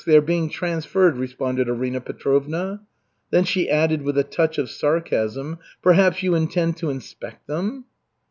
They 0.03 0.17
are 0.17 0.21
being 0.21 0.49
transferred," 0.49 1.15
responded 1.17 1.69
Arina 1.69 2.01
Petrovna. 2.01 2.81
Then 3.29 3.43
she 3.43 3.69
added 3.69 4.01
with 4.01 4.17
a 4.17 4.23
touch 4.23 4.57
of 4.57 4.71
sarcasm: 4.71 5.59
"Perhaps 5.83 6.23
you 6.23 6.33
intend 6.33 6.77
to 6.77 6.89
inspect 6.89 7.45
them?" 7.45 7.85